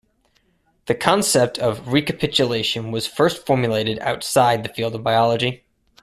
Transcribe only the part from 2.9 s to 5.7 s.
first formulated outside the field of biology.